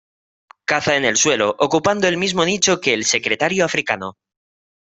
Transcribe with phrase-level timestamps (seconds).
[0.65, 4.17] Caza en el suelo, ocupando el mismo nicho que el "secretario africano".